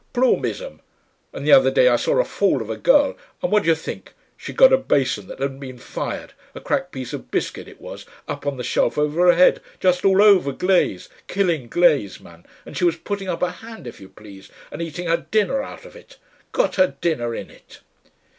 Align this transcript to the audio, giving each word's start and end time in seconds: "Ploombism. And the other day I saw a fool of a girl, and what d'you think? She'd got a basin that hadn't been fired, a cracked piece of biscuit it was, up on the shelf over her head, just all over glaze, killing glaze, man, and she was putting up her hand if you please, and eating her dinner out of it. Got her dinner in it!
"Ploombism. 0.15 0.79
And 1.31 1.45
the 1.45 1.51
other 1.51 1.69
day 1.69 1.87
I 1.87 1.95
saw 1.95 2.17
a 2.19 2.25
fool 2.25 2.63
of 2.63 2.71
a 2.71 2.75
girl, 2.75 3.15
and 3.43 3.51
what 3.51 3.61
d'you 3.61 3.75
think? 3.75 4.13
She'd 4.35 4.57
got 4.57 4.73
a 4.73 4.77
basin 4.79 5.27
that 5.27 5.37
hadn't 5.39 5.59
been 5.59 5.77
fired, 5.77 6.33
a 6.55 6.59
cracked 6.59 6.91
piece 6.91 7.13
of 7.13 7.29
biscuit 7.29 7.67
it 7.67 7.79
was, 7.79 8.07
up 8.27 8.47
on 8.47 8.57
the 8.57 8.63
shelf 8.63 8.97
over 8.97 9.27
her 9.27 9.35
head, 9.35 9.61
just 9.79 10.03
all 10.03 10.19
over 10.23 10.53
glaze, 10.53 11.07
killing 11.27 11.67
glaze, 11.67 12.19
man, 12.19 12.47
and 12.65 12.75
she 12.75 12.83
was 12.83 12.95
putting 12.95 13.27
up 13.29 13.41
her 13.41 13.49
hand 13.51 13.85
if 13.85 14.01
you 14.01 14.09
please, 14.09 14.49
and 14.71 14.81
eating 14.81 15.05
her 15.05 15.27
dinner 15.29 15.61
out 15.61 15.85
of 15.85 15.95
it. 15.95 16.17
Got 16.51 16.77
her 16.77 16.97
dinner 16.99 17.35
in 17.35 17.51
it! 17.51 17.81